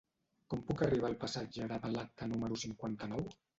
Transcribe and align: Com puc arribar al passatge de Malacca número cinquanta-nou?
Com 0.53 0.63
puc 0.69 0.81
arribar 0.85 1.07
al 1.11 1.17
passatge 1.25 1.69
de 1.73 1.79
Malacca 1.85 2.31
número 2.35 2.61
cinquanta-nou? 2.65 3.25